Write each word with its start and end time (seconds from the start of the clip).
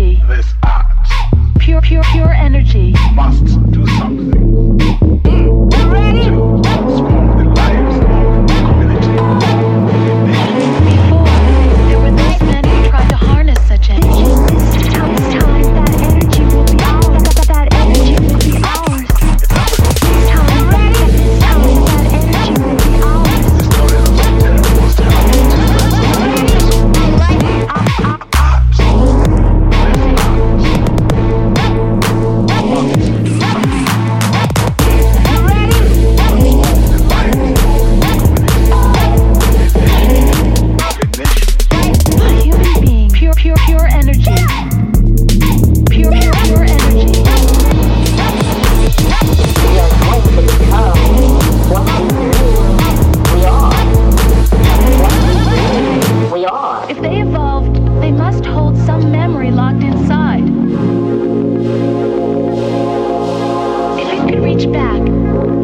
energy. 0.00 0.22
This 0.26 0.54
act. 0.62 1.12
Pure, 1.58 1.82
pure, 1.82 2.02
pure 2.12 2.32
energy. 2.32 2.94
Must 3.14 3.44
do 3.72 3.86
something. 3.98 4.49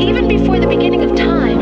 Even 0.00 0.28
before 0.28 0.58
the 0.58 0.66
beginning 0.66 1.02
of 1.02 1.16
time, 1.16 1.55